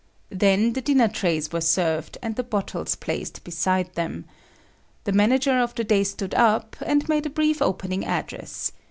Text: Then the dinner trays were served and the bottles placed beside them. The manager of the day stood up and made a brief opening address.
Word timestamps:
Then 0.31 0.73
the 0.73 0.81
dinner 0.81 1.07
trays 1.07 1.51
were 1.51 1.61
served 1.61 2.17
and 2.23 2.35
the 2.35 2.41
bottles 2.43 2.95
placed 2.95 3.43
beside 3.43 3.93
them. 3.93 4.25
The 5.03 5.11
manager 5.11 5.59
of 5.59 5.75
the 5.75 5.83
day 5.83 6.03
stood 6.03 6.33
up 6.33 6.75
and 6.83 7.07
made 7.07 7.27
a 7.27 7.29
brief 7.29 7.61
opening 7.61 8.03
address. 8.03 8.71